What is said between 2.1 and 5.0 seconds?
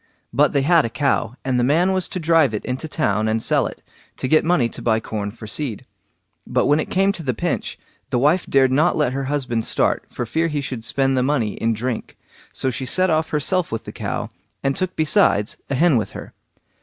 drive it into town and sell it, to get money to buy